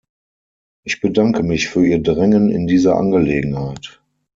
Ich 0.83 0.99
bedanke 0.99 1.43
mich 1.43 1.67
für 1.69 1.85
Ihr 1.85 2.01
Drängen 2.01 2.49
in 2.49 2.65
dieser 2.65 2.95
Angelegenheit. 2.95 4.01